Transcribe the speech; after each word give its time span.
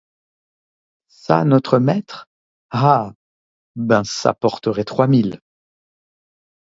Ça, 1.09 1.43
notre 1.45 1.77
maître? 1.77 2.27
ha! 2.71 3.13
ben, 3.75 4.03
ça 4.03 4.33
porterait 4.33 4.83
trois 4.83 5.05
mille. 5.05 5.39